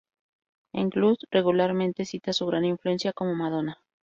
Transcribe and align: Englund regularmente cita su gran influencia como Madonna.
Englund 0.73 1.17
regularmente 1.29 2.05
cita 2.05 2.33
su 2.33 2.47
gran 2.47 2.65
influencia 2.65 3.13
como 3.13 3.35
Madonna. 3.35 3.79